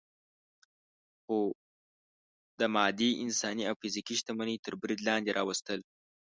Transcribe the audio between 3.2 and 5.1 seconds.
انساني او فزیکي شتمنۍ تر برید